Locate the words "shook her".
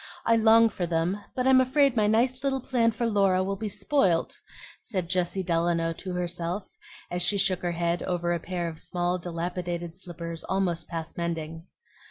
7.37-7.73